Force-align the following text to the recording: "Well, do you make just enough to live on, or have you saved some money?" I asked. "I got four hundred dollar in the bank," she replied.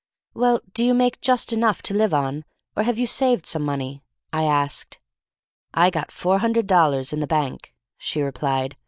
"Well, 0.33 0.61
do 0.73 0.83
you 0.83 0.95
make 0.95 1.21
just 1.21 1.53
enough 1.53 1.83
to 1.83 1.93
live 1.93 2.11
on, 2.11 2.43
or 2.75 2.81
have 2.81 2.97
you 2.97 3.05
saved 3.05 3.45
some 3.45 3.61
money?" 3.61 4.01
I 4.33 4.45
asked. 4.45 4.99
"I 5.75 5.91
got 5.91 6.09
four 6.11 6.39
hundred 6.39 6.65
dollar 6.65 7.03
in 7.11 7.19
the 7.19 7.27
bank," 7.27 7.75
she 7.99 8.23
replied. 8.23 8.77